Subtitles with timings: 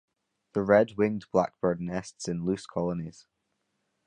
[0.53, 3.27] The red-winged blackbird nests in loose colonies.